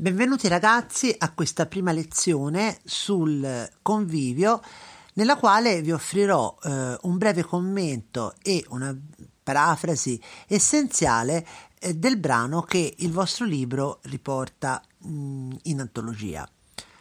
Benvenuti 0.00 0.46
ragazzi 0.46 1.12
a 1.18 1.32
questa 1.32 1.66
prima 1.66 1.90
lezione 1.90 2.78
sul 2.84 3.68
convivio 3.82 4.62
nella 5.14 5.36
quale 5.36 5.82
vi 5.82 5.90
offrirò 5.90 6.56
eh, 6.62 6.96
un 7.00 7.18
breve 7.18 7.42
commento 7.42 8.36
e 8.40 8.64
una 8.68 8.96
parafrasi 9.42 10.22
essenziale 10.46 11.44
eh, 11.80 11.94
del 11.94 12.16
brano 12.16 12.62
che 12.62 12.94
il 12.98 13.10
vostro 13.10 13.44
libro 13.44 13.98
riporta 14.02 14.80
mh, 14.98 15.10
mm, 15.10 15.50
in 15.62 15.80
antologia. 15.80 16.48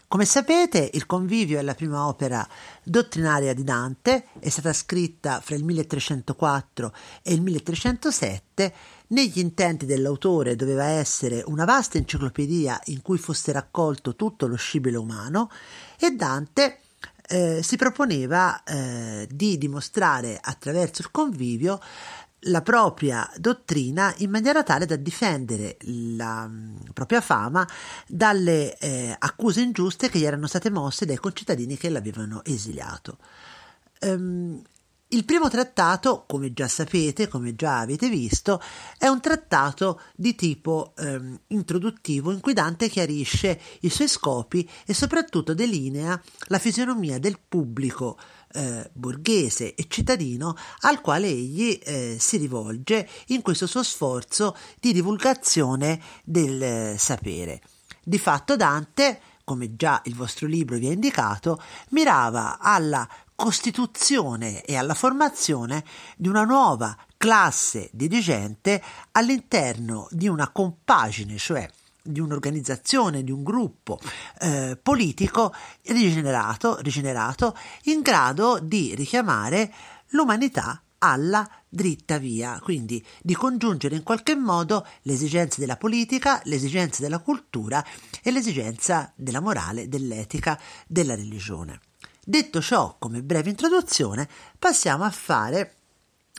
Come 0.10 0.24
sapete, 0.24 0.90
Il 0.94 1.06
Convivio 1.06 1.60
è 1.60 1.62
la 1.62 1.76
prima 1.76 2.08
opera 2.08 2.48
dottrinaria 2.82 3.54
di 3.54 3.66
Dante, 3.66 4.28
è 4.40 4.48
stata 4.48 4.72
scritta 4.72 5.42
fra 5.42 5.56
il 5.56 5.66
1304 5.66 6.94
e 7.22 7.34
il 7.34 7.42
1307. 7.42 8.74
Negli 9.08 9.40
intenti 9.40 9.86
dell'autore 9.86 10.56
doveva 10.56 10.86
essere 10.86 11.44
una 11.48 11.66
vasta 11.66 11.98
enciclopedia 11.98 12.80
in 12.86 13.02
cui 13.02 13.18
fosse 13.18 13.52
raccolto 13.52 14.16
tutto 14.16 14.48
lo 14.48 14.56
scibile 14.56 14.96
umano 14.96 15.52
e 16.00 16.12
Dante 16.12 16.80
eh, 17.28 17.62
si 17.62 17.76
proponeva 17.76 18.64
eh, 18.64 19.28
di 19.30 19.58
dimostrare 19.58 20.40
attraverso 20.42 21.02
il 21.02 21.12
convivio 21.12 21.82
la 22.42 22.62
propria 22.62 23.30
dottrina 23.38 24.14
in 24.18 24.30
maniera 24.30 24.64
tale 24.64 24.86
da 24.86 24.96
difendere 24.96 25.78
la 26.16 26.48
mm, 26.48 26.76
propria 26.94 27.22
fama 27.22 27.68
dalle 28.08 28.78
eh, 28.78 29.16
accuse 29.18 29.62
ingiuste 29.62 30.10
che 30.10 30.20
gli 30.20 30.26
erano 30.26 30.48
state 30.48 30.70
mosse 30.70 31.06
dai 31.06 31.18
concittadini 31.18 31.78
che 31.78 31.90
l'avevano 31.90 32.44
esiliato. 32.44 33.18
Um, 34.02 34.62
il 35.10 35.24
primo 35.24 35.48
trattato, 35.48 36.26
come 36.28 36.52
già 36.52 36.68
sapete, 36.68 37.30
come 37.30 37.56
già 37.56 37.80
avete 37.80 38.10
visto, 38.10 38.62
è 38.98 39.08
un 39.08 39.22
trattato 39.22 40.02
di 40.16 40.36
tipo 40.36 40.94
ehm, 40.98 41.40
introduttivo 41.48 42.32
in 42.32 42.42
cui 42.42 42.52
Dante 42.52 42.90
chiarisce 42.90 43.60
i 43.82 43.90
suoi 43.90 44.10
scopi 44.10 44.70
e 44.86 44.94
soprattutto 44.94 45.54
delinea 45.54 46.22
la 46.48 46.60
fisionomia 46.60 47.20
del 47.20 47.40
pubblico 47.40 48.18
eh, 48.52 48.90
borghese 48.92 49.76
e 49.76 49.86
cittadino 49.88 50.56
al 50.82 51.00
quale 51.00 51.28
egli 51.28 51.80
eh, 51.84 52.18
si 52.20 52.36
rivolge 52.36 53.08
in 53.28 53.42
questo 53.42 53.66
suo 53.66 53.84
sforzo 53.84 54.58
di 54.80 54.92
divulgazione 54.92 56.02
del 56.26 56.62
eh, 56.62 56.96
sapere. 56.98 57.62
Di 58.04 58.20
fatto 58.20 58.58
Dante 58.58 59.22
come 59.48 59.78
già 59.78 60.02
il 60.04 60.16
vostro 60.16 60.46
libro 60.46 60.76
vi 60.76 60.88
ha 60.88 60.92
indicato, 60.92 61.64
mirava 61.92 62.60
alla 62.60 63.08
costituzione 63.38 64.64
e 64.64 64.76
alla 64.76 64.96
formazione 64.96 65.84
di 66.18 66.28
una 66.28 66.44
nuova 66.44 66.98
classe 67.18 67.88
dirigente 67.94 68.82
all'interno 69.12 70.08
di 70.10 70.28
una 70.28 70.50
compagine, 70.50 71.38
cioè 71.38 71.70
di 72.02 72.20
un'organizzazione, 72.20 73.24
di 73.24 73.30
un 73.30 73.44
gruppo 73.44 74.00
eh, 74.40 74.80
politico 74.82 75.54
rigenerato, 75.84 76.80
rigenerato, 76.82 77.56
in 77.84 78.02
grado 78.02 78.58
di 78.60 78.96
richiamare 78.96 79.72
l'umanità 80.08 80.82
alla 80.98 81.48
dritta 81.70 82.18
via, 82.18 82.60
quindi 82.60 83.06
di 83.22 83.36
congiungere 83.36 83.96
in 83.96 84.02
qualche 84.02 84.36
modo 84.36 84.84
le 85.04 85.14
esigenze 85.14 85.60
della 85.60 85.78
politica, 85.78 86.42
le 86.46 86.56
esigenze 86.56 87.04
della 87.04 87.20
cultura 87.20 87.86
e 88.24 88.32
l'esigenza 88.32 89.12
della 89.16 89.42
morale, 89.42 89.88
dell'etica, 89.88 90.60
della 90.88 91.14
religione. 91.14 91.82
Detto 92.30 92.60
ciò, 92.60 92.98
come 93.00 93.24
breve 93.24 93.52
introduzione, 93.52 94.28
passiamo 94.60 95.06
a 95.06 95.12
fare 95.12 95.76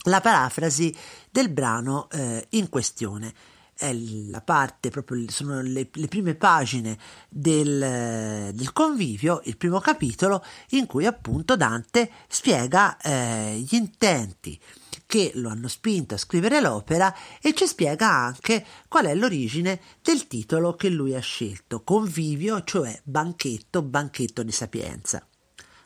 la 0.03 0.21
parafrasi 0.21 0.95
del 1.31 1.49
brano 1.49 2.07
eh, 2.11 2.45
in 2.49 2.69
questione. 2.69 3.33
È 3.73 3.91
la 3.91 4.41
parte, 4.41 4.91
proprio 4.91 5.27
sono 5.31 5.63
le, 5.63 5.89
le 5.91 6.07
prime 6.07 6.35
pagine 6.35 6.95
del, 7.27 8.51
del, 8.53 8.71
convivio, 8.71 9.41
il 9.45 9.57
primo 9.57 9.79
capitolo, 9.79 10.45
in 10.69 10.85
cui 10.85 11.07
appunto 11.07 11.57
Dante 11.57 12.11
spiega 12.27 12.95
eh, 12.97 13.55
gli 13.57 13.73
intenti 13.73 14.59
che 15.07 15.31
lo 15.33 15.49
hanno 15.49 15.67
spinto 15.67 16.13
a 16.13 16.19
scrivere 16.19 16.61
l'opera 16.61 17.11
e 17.41 17.55
ci 17.55 17.65
spiega 17.65 18.07
anche 18.11 18.63
qual 18.87 19.07
è 19.07 19.15
l'origine 19.15 19.81
del 20.03 20.27
titolo 20.27 20.75
che 20.75 20.89
lui 20.89 21.15
ha 21.15 21.19
scelto, 21.19 21.81
convivio, 21.81 22.63
cioè 22.63 23.01
banchetto, 23.03 23.81
banchetto 23.81 24.43
di 24.43 24.51
sapienza. 24.51 25.23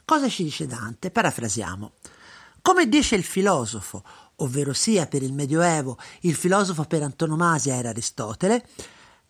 Cosa 0.05 0.27
ci 0.27 0.43
dice 0.43 0.67
Dante? 0.67 1.11
Parafrasiamo. 1.11 1.93
Come 2.61 2.87
dice 2.87 3.15
il 3.15 3.23
filosofo, 3.23 4.03
ovvero 4.37 4.73
sia 4.73 5.05
per 5.05 5.23
il 5.23 5.33
Medioevo 5.33 5.97
il 6.21 6.35
filosofo 6.35 6.83
per 6.83 7.03
antonomasia 7.03 7.75
era 7.75 7.89
Aristotele, 7.89 8.67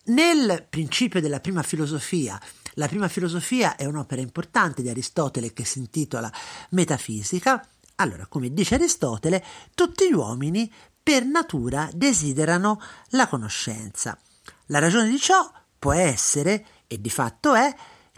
nel 0.06 0.66
principio 0.68 1.20
della 1.20 1.40
prima 1.40 1.62
filosofia, 1.62 2.40
la 2.74 2.88
prima 2.88 3.08
filosofia 3.08 3.76
è 3.76 3.84
un'opera 3.86 4.20
importante 4.20 4.82
di 4.82 4.88
Aristotele 4.88 5.52
che 5.52 5.64
si 5.64 5.78
intitola 5.78 6.30
Metafisica, 6.70 7.66
allora, 7.96 8.26
come 8.26 8.52
dice 8.52 8.74
Aristotele, 8.74 9.44
tutti 9.74 10.08
gli 10.08 10.12
uomini 10.12 10.70
per 11.00 11.24
natura 11.24 11.88
desiderano 11.92 12.80
la 13.10 13.28
conoscenza. 13.28 14.18
La 14.66 14.80
ragione 14.80 15.08
di 15.08 15.18
ciò 15.18 15.50
può 15.78 15.92
essere, 15.92 16.66
e 16.88 17.00
di 17.00 17.10
fatto 17.10 17.54
è, 17.54 17.74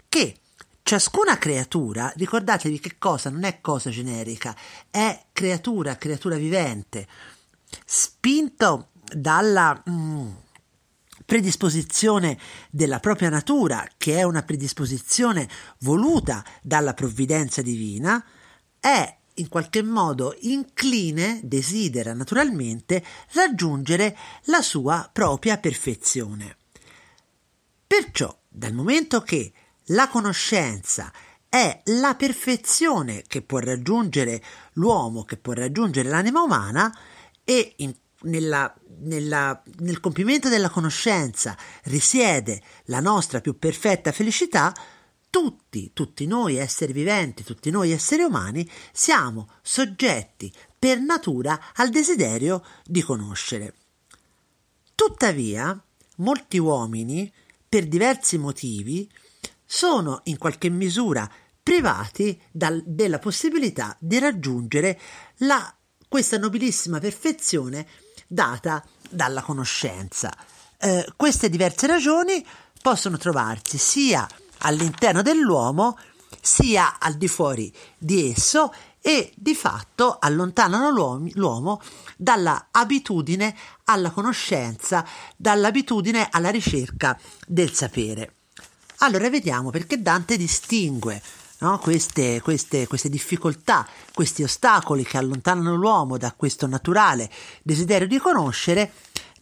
che 0.09 0.39
Ciascuna 0.87 1.37
creatura, 1.37 2.13
ricordatevi 2.15 2.79
che 2.79 2.95
cosa 2.97 3.29
non 3.29 3.43
è 3.43 3.59
cosa 3.59 3.89
generica, 3.89 4.55
è 4.89 5.25
creatura, 5.33 5.97
creatura 5.97 6.37
vivente, 6.37 7.05
spinto 7.83 8.91
dalla 9.03 9.83
mm, 9.89 10.29
predisposizione 11.25 12.39
della 12.69 13.01
propria 13.01 13.27
natura, 13.27 13.85
che 13.97 14.15
è 14.15 14.23
una 14.23 14.43
predisposizione 14.43 15.49
voluta 15.79 16.41
dalla 16.61 16.93
provvidenza 16.93 17.61
divina, 17.61 18.23
è 18.79 19.13
in 19.33 19.49
qualche 19.49 19.83
modo 19.83 20.37
incline, 20.39 21.41
desidera 21.43 22.13
naturalmente 22.13 23.03
raggiungere 23.33 24.17
la 24.43 24.61
sua 24.61 25.09
propria 25.11 25.57
perfezione. 25.57 26.55
Perciò, 27.85 28.33
dal 28.47 28.71
momento 28.71 29.19
che 29.19 29.51
la 29.87 30.07
conoscenza 30.07 31.11
è 31.49 31.81
la 31.85 32.15
perfezione 32.15 33.23
che 33.25 33.41
può 33.41 33.59
raggiungere 33.59 34.43
l'uomo, 34.73 35.23
che 35.23 35.37
può 35.37 35.53
raggiungere 35.53 36.09
l'anima 36.09 36.41
umana 36.41 36.93
e 37.43 37.73
in, 37.77 37.95
nella, 38.23 38.73
nella, 38.99 39.61
nel 39.79 39.99
compimento 39.99 40.49
della 40.49 40.69
conoscenza 40.69 41.57
risiede 41.83 42.61
la 42.85 42.99
nostra 42.99 43.39
più 43.39 43.57
perfetta 43.57 44.11
felicità, 44.11 44.73
tutti, 45.29 45.91
tutti 45.93 46.25
noi 46.25 46.57
esseri 46.57 46.93
viventi, 46.93 47.43
tutti 47.43 47.69
noi 47.69 47.91
esseri 47.91 48.23
umani, 48.23 48.69
siamo 48.91 49.49
soggetti 49.61 50.51
per 50.77 50.99
natura 50.99 51.71
al 51.75 51.89
desiderio 51.89 52.63
di 52.83 53.01
conoscere. 53.01 53.73
Tuttavia, 54.95 55.79
molti 56.17 56.57
uomini, 56.57 57.31
per 57.69 57.87
diversi 57.87 58.37
motivi, 58.37 59.09
sono 59.67 60.21
in 60.23 60.37
qualche 60.37 60.69
misura 60.69 61.29
privati 61.61 62.41
dal, 62.49 62.81
della 62.85 63.19
possibilità 63.19 63.95
di 63.99 64.17
raggiungere 64.17 64.99
la, 65.39 65.75
questa 66.07 66.37
nobilissima 66.37 66.97
perfezione 66.99 67.85
data 68.25 68.83
dalla 69.09 69.41
conoscenza. 69.41 70.33
Eh, 70.79 71.05
queste 71.17 71.49
diverse 71.49 71.85
ragioni 71.85 72.43
possono 72.81 73.17
trovarsi 73.17 73.77
sia 73.77 74.25
all'interno 74.59 75.21
dell'uomo 75.21 75.97
sia 76.41 76.97
al 76.99 77.15
di 77.15 77.27
fuori 77.27 77.73
di 77.97 78.31
esso 78.31 78.73
e 79.01 79.33
di 79.35 79.55
fatto 79.55 80.17
allontanano 80.19 80.89
l'uomo, 80.89 81.29
l'uomo 81.33 81.81
dalla 82.15 82.67
abitudine 82.71 83.55
alla 83.85 84.11
conoscenza, 84.11 85.05
dall'abitudine 85.35 86.27
alla 86.31 86.49
ricerca 86.49 87.19
del 87.45 87.73
sapere. 87.73 88.36
Allora 88.99 89.29
vediamo 89.29 89.69
perché 89.69 90.01
Dante 90.01 90.37
distingue 90.37 91.21
no, 91.59 91.77
queste, 91.79 92.41
queste, 92.41 92.87
queste 92.87 93.09
difficoltà, 93.09 93.87
questi 94.13 94.43
ostacoli 94.43 95.03
che 95.03 95.17
allontanano 95.17 95.75
l'uomo 95.75 96.17
da 96.17 96.33
questo 96.33 96.67
naturale 96.67 97.29
desiderio 97.61 98.07
di 98.07 98.17
conoscere. 98.17 98.93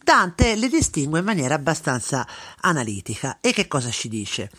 Dante 0.02 0.54
le 0.54 0.68
distingue 0.68 1.18
in 1.18 1.24
maniera 1.24 1.54
abbastanza 1.54 2.26
analitica. 2.60 3.38
E 3.40 3.52
che 3.52 3.66
cosa 3.66 3.90
ci 3.90 4.08
dice? 4.08 4.50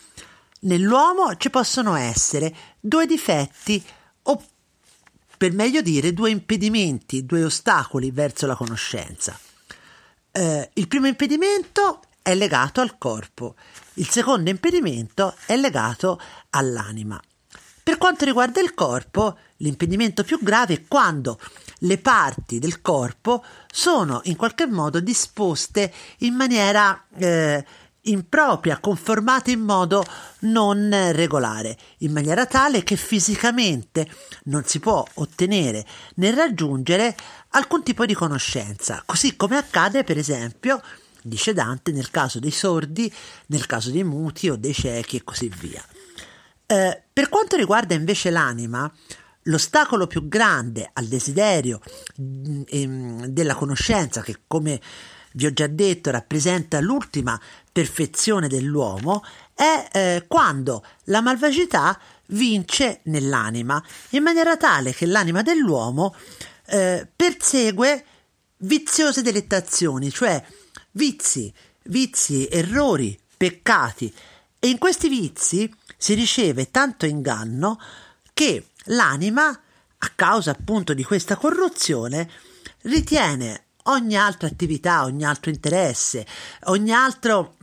Nell'uomo 0.60 1.36
ci 1.36 1.50
possono 1.50 1.94
essere 1.94 2.54
due 2.80 3.06
difetti 3.06 3.82
o 4.22 4.44
per 5.36 5.52
meglio 5.52 5.80
dire 5.80 6.12
due 6.12 6.30
impedimenti, 6.30 7.24
due 7.24 7.44
ostacoli 7.44 8.10
verso 8.10 8.46
la 8.46 8.56
conoscenza. 8.56 9.38
Eh, 10.32 10.70
il 10.74 10.88
primo 10.88 11.06
impedimento 11.06 12.02
è 12.28 12.34
legato 12.34 12.82
al 12.82 12.98
corpo, 12.98 13.54
il 13.94 14.08
secondo 14.10 14.50
impedimento 14.50 15.34
è 15.46 15.56
legato 15.56 16.20
all'anima. 16.50 17.18
Per 17.82 17.96
quanto 17.96 18.26
riguarda 18.26 18.60
il 18.60 18.74
corpo, 18.74 19.38
l'impedimento 19.56 20.24
più 20.24 20.38
grave 20.42 20.74
è 20.74 20.84
quando 20.86 21.40
le 21.78 21.96
parti 21.96 22.58
del 22.58 22.82
corpo 22.82 23.42
sono 23.72 24.20
in 24.24 24.36
qualche 24.36 24.66
modo 24.66 25.00
disposte 25.00 25.90
in 26.18 26.34
maniera 26.34 27.06
eh, 27.16 27.64
impropria, 28.02 28.78
conformate 28.78 29.52
in 29.52 29.60
modo 29.60 30.04
non 30.40 30.90
regolare, 31.12 31.78
in 31.98 32.12
maniera 32.12 32.44
tale 32.44 32.82
che 32.82 32.96
fisicamente 32.96 34.06
non 34.44 34.64
si 34.64 34.80
può 34.80 35.02
ottenere 35.14 35.86
né 36.16 36.34
raggiungere 36.34 37.16
alcun 37.52 37.82
tipo 37.82 38.04
di 38.04 38.12
conoscenza, 38.12 39.02
così 39.06 39.34
come 39.34 39.56
accade 39.56 40.04
per 40.04 40.18
esempio, 40.18 40.82
dice 41.28 41.52
Dante, 41.52 41.92
nel 41.92 42.10
caso 42.10 42.38
dei 42.40 42.50
sordi, 42.50 43.12
nel 43.46 43.66
caso 43.66 43.90
dei 43.90 44.04
muti 44.04 44.48
o 44.48 44.56
dei 44.56 44.74
ciechi 44.74 45.16
e 45.16 45.24
così 45.24 45.48
via. 45.48 45.84
Eh, 46.66 47.02
per 47.12 47.28
quanto 47.28 47.56
riguarda 47.56 47.94
invece 47.94 48.30
l'anima, 48.30 48.90
l'ostacolo 49.44 50.06
più 50.06 50.28
grande 50.28 50.90
al 50.92 51.06
desiderio 51.06 51.80
mm, 52.20 53.24
della 53.24 53.54
conoscenza, 53.54 54.22
che 54.22 54.40
come 54.46 54.80
vi 55.32 55.46
ho 55.46 55.52
già 55.52 55.66
detto 55.66 56.10
rappresenta 56.10 56.80
l'ultima 56.80 57.40
perfezione 57.70 58.48
dell'uomo, 58.48 59.24
è 59.54 59.88
eh, 59.92 60.24
quando 60.26 60.84
la 61.04 61.20
malvagità 61.20 61.98
vince 62.28 63.00
nell'anima, 63.04 63.82
in 64.10 64.22
maniera 64.22 64.56
tale 64.56 64.92
che 64.92 65.06
l'anima 65.06 65.42
dell'uomo 65.42 66.14
eh, 66.66 67.06
persegue 67.14 68.04
viziose 68.58 69.22
delettazioni, 69.22 70.10
cioè 70.10 70.42
vizi, 70.98 71.54
vizi, 71.84 72.48
errori, 72.48 73.16
peccati, 73.36 74.12
e 74.58 74.68
in 74.68 74.78
questi 74.78 75.08
vizi 75.08 75.72
si 75.96 76.14
riceve 76.14 76.72
tanto 76.72 77.06
inganno 77.06 77.80
che 78.34 78.70
l'anima, 78.86 79.48
a 79.48 80.12
causa 80.16 80.50
appunto 80.50 80.94
di 80.94 81.04
questa 81.04 81.36
corruzione, 81.36 82.28
ritiene 82.82 83.66
ogni 83.84 84.16
altra 84.16 84.48
attività, 84.48 85.04
ogni 85.04 85.24
altro 85.24 85.50
interesse, 85.50 86.26
ogni 86.64 86.92
altro 86.92 87.54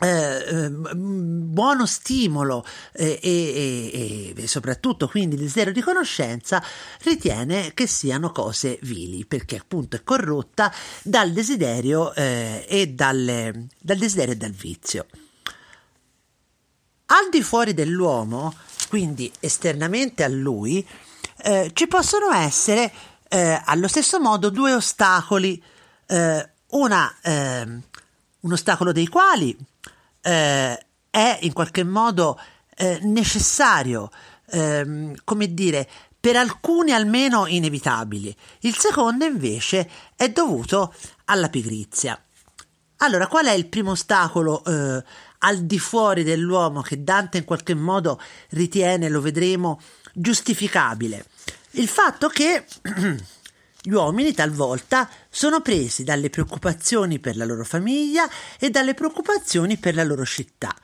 eh, 0.00 0.44
ehm, 0.48 1.52
buono 1.52 1.86
stimolo 1.86 2.64
eh, 2.92 3.18
e, 3.22 4.34
e, 4.36 4.46
soprattutto 4.48 5.06
quindi 5.08 5.36
desiderio 5.36 5.72
di 5.72 5.82
conoscenza 5.82 6.62
ritiene 7.02 7.72
che 7.74 7.86
siano 7.86 8.32
cose 8.32 8.78
vili 8.82 9.24
perché 9.24 9.56
appunto 9.56 9.94
è 9.96 10.02
corrotta 10.02 10.72
dal 11.02 11.30
desiderio 11.30 12.12
eh, 12.14 12.66
e 12.68 12.88
dal, 12.88 13.68
dal 13.78 13.96
desiderio 13.96 14.32
e 14.32 14.36
dal 14.36 14.50
vizio. 14.50 15.06
Al 17.06 17.28
di 17.30 17.42
fuori 17.42 17.74
dell'uomo, 17.74 18.54
quindi 18.88 19.30
esternamente 19.38 20.24
a 20.24 20.28
lui, 20.28 20.84
eh, 21.42 21.70
ci 21.72 21.86
possono 21.86 22.32
essere 22.32 22.90
eh, 23.28 23.60
allo 23.64 23.86
stesso 23.88 24.18
modo 24.18 24.50
due 24.50 24.72
ostacoli, 24.72 25.62
eh, 26.06 26.48
una, 26.70 27.14
eh, 27.22 27.66
un 28.44 28.52
ostacolo 28.52 28.92
dei 28.92 29.08
quali 29.08 29.56
eh, 30.22 30.86
è 31.10 31.38
in 31.42 31.52
qualche 31.52 31.84
modo 31.84 32.38
eh, 32.76 32.98
necessario, 33.02 34.10
ehm, 34.50 35.14
come 35.24 35.52
dire, 35.52 35.88
per 36.18 36.36
alcuni 36.36 36.92
almeno 36.92 37.46
inevitabili. 37.46 38.34
Il 38.60 38.76
secondo 38.76 39.24
invece 39.24 39.88
è 40.16 40.30
dovuto 40.30 40.94
alla 41.26 41.48
pigrizia. 41.48 42.18
Allora, 42.98 43.26
qual 43.26 43.46
è 43.46 43.52
il 43.52 43.66
primo 43.66 43.90
ostacolo 43.90 44.64
eh, 44.64 45.04
al 45.38 45.58
di 45.64 45.78
fuori 45.78 46.22
dell'uomo 46.22 46.80
che 46.80 47.02
Dante 47.02 47.38
in 47.38 47.44
qualche 47.44 47.74
modo 47.74 48.20
ritiene, 48.50 49.08
lo 49.08 49.20
vedremo, 49.20 49.80
giustificabile? 50.14 51.26
Il 51.72 51.88
fatto 51.88 52.28
che 52.28 52.64
gli 53.86 53.92
uomini 53.92 54.32
talvolta 54.32 55.10
sono 55.28 55.60
presi 55.60 56.04
dalle 56.04 56.30
preoccupazioni 56.30 57.18
per 57.18 57.36
la 57.36 57.44
loro 57.44 57.64
famiglia 57.64 58.26
e 58.58 58.70
dalle 58.70 58.94
preoccupazioni 58.94 59.76
per 59.76 59.94
la 59.94 60.04
loro 60.04 60.24
città. 60.24 60.74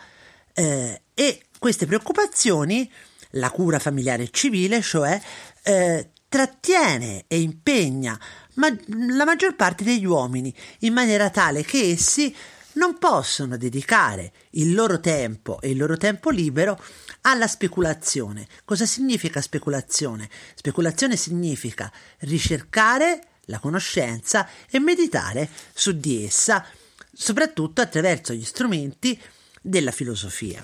Eh, 0.53 1.01
e 1.15 1.43
queste 1.59 1.87
preoccupazioni, 1.87 2.91
la 3.31 3.51
cura 3.51 3.79
familiare 3.79 4.29
civile, 4.31 4.83
cioè, 4.83 5.19
eh, 5.63 6.11
trattiene 6.29 7.25
e 7.27 7.41
impegna 7.41 8.21
ma- 8.55 8.69
la 9.17 9.25
maggior 9.25 9.57
parte 9.57 9.83
degli 9.83 10.05
uomini 10.05 10.55
in 10.81 10.93
maniera 10.93 11.31
tale 11.31 11.65
che 11.65 11.93
essi 11.93 12.35
non 12.75 12.99
possono 12.99 13.57
dedicare 13.57 14.33
il 14.51 14.75
loro 14.75 15.01
tempo 15.01 15.59
e 15.61 15.71
il 15.71 15.77
loro 15.79 15.97
tempo 15.97 16.31
libero 16.31 16.79
alla 17.23 17.47
speculazione. 17.47 18.47
Cosa 18.65 18.87
significa 18.87 19.41
speculazione? 19.41 20.29
Speculazione 20.55 21.17
significa 21.17 21.93
ricercare 22.21 23.27
la 23.47 23.59
conoscenza 23.59 24.49
e 24.71 24.79
meditare 24.79 25.49
su 25.73 25.93
di 25.93 26.25
essa, 26.25 26.65
soprattutto 27.13 27.81
attraverso 27.81 28.33
gli 28.33 28.45
strumenti 28.45 29.21
della 29.61 29.91
filosofia. 29.91 30.63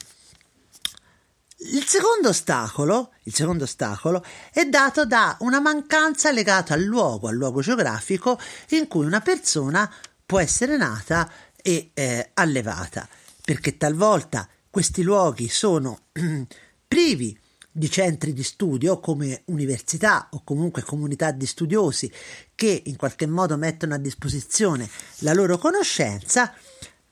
Il 1.58 1.84
secondo 1.86 2.28
ostacolo, 2.28 3.12
il 3.24 3.34
secondo 3.34 3.64
ostacolo 3.64 4.22
è 4.52 4.66
dato 4.66 5.06
da 5.06 5.36
una 5.40 5.58
mancanza 5.58 6.30
legata 6.30 6.74
al 6.74 6.82
luogo, 6.82 7.28
al 7.28 7.34
luogo 7.34 7.60
geografico 7.60 8.38
in 8.70 8.86
cui 8.86 9.06
una 9.06 9.20
persona 9.20 9.90
può 10.24 10.38
essere 10.38 10.76
nata 10.76 11.30
e 11.56 11.90
eh, 11.94 12.30
allevata, 12.34 13.08
perché 13.42 13.76
talvolta 13.78 14.48
questi 14.76 15.02
luoghi 15.02 15.48
sono 15.48 16.00
privi 16.86 17.34
di 17.72 17.90
centri 17.90 18.34
di 18.34 18.42
studio 18.42 19.00
come 19.00 19.40
università 19.46 20.28
o 20.32 20.42
comunque 20.44 20.82
comunità 20.82 21.30
di 21.30 21.46
studiosi 21.46 22.12
che 22.54 22.82
in 22.84 22.96
qualche 22.96 23.26
modo 23.26 23.56
mettono 23.56 23.94
a 23.94 23.98
disposizione 23.98 24.86
la 25.20 25.32
loro 25.32 25.56
conoscenza, 25.56 26.52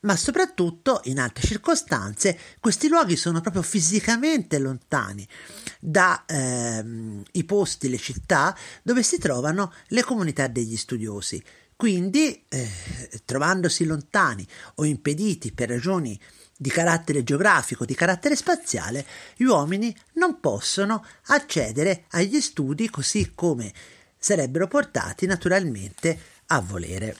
ma 0.01 0.15
soprattutto 0.15 1.01
in 1.05 1.19
altre 1.19 1.47
circostanze 1.47 2.39
questi 2.61 2.89
luoghi 2.89 3.17
sono 3.17 3.41
proprio 3.41 3.63
fisicamente 3.63 4.59
lontani 4.59 5.27
dai 5.81 6.19
ehm, 6.27 7.23
posti, 7.47 7.89
le 7.89 7.97
città 7.97 8.55
dove 8.83 9.03
si 9.03 9.17
trovano 9.17 9.73
le 9.87 10.03
comunità 10.03 10.49
degli 10.49 10.77
studiosi. 10.77 11.43
Quindi, 11.77 12.45
eh, 12.47 12.71
trovandosi 13.25 13.87
lontani 13.87 14.47
o 14.75 14.85
impediti 14.85 15.51
per 15.51 15.71
ragioni 15.71 16.21
di 16.57 16.71
carattere 16.71 17.25
geografico, 17.25 17.85
di 17.85 17.95
carattere 17.95 18.37
spaziale, 18.37 19.07
gli 19.37 19.45
uomini 19.45 19.95
non 20.15 20.41
possono 20.41 21.05
accedere 21.27 22.05
agli 22.11 22.41
studi 22.41 22.89
così 22.89 23.33
come 23.35 23.73
sarebbero 24.19 24.69
portati 24.69 25.27
naturalmente 25.27 26.19
a 26.47 26.61
volere. 26.61 27.17